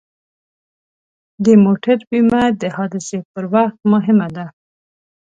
[1.45, 4.45] د موټر بیمه د حادثې پر وخت مهمه ده.